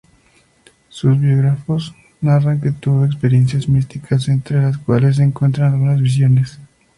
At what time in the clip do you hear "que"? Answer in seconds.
2.59-2.71